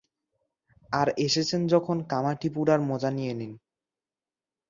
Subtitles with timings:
[0.91, 3.51] আর এসেছেন যখন কামাঠিপুরার মজা নিয়ে নিন।